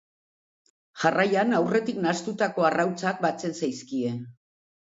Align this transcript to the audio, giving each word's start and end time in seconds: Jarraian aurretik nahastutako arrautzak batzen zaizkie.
Jarraian 1.03 1.53
aurretik 1.59 2.01
nahastutako 2.07 2.67
arrautzak 2.73 3.25
batzen 3.29 3.57
zaizkie. 3.63 4.19